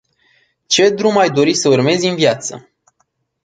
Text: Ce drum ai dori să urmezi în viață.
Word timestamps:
Ce 0.67 0.89
drum 0.89 1.17
ai 1.19 1.29
dori 1.29 1.53
să 1.53 1.69
urmezi 1.69 2.07
în 2.07 2.15
viață. 2.15 2.69